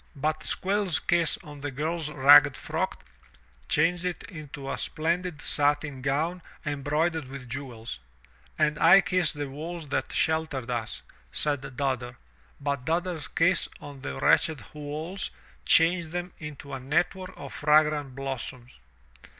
But 0.15 0.39
Squiirs 0.39 0.99
kiss 1.05 1.37
on 1.43 1.59
the 1.61 1.71
girFs 1.71 2.11
ragged 2.15 2.57
frock 2.57 3.05
changed 3.69 4.03
it 4.03 4.23
into 4.23 4.67
a 4.67 4.79
splendid 4.79 5.39
satin 5.43 6.01
gown 6.01 6.41
embroidered 6.65 7.25
with 7.25 7.47
jewels. 7.47 7.99
And 8.57 8.79
I 8.79 9.01
kiss 9.01 9.31
the 9.31 9.47
walls 9.47 9.89
that 9.89 10.11
sheltered 10.11 10.71
us," 10.71 11.03
said 11.31 11.77
Dodder. 11.77 12.17
But 12.59 12.83
Dodder's 12.85 13.27
kiss 13.27 13.69
on 13.79 13.99
the 13.99 14.17
wretched 14.17 14.65
walls 14.73 15.29
changed 15.65 16.09
them 16.09 16.33
into 16.39 16.73
a 16.73 16.79
network 16.79 17.33
of 17.37 17.53
fragrant 17.53 18.15
blossoms. 18.15 18.79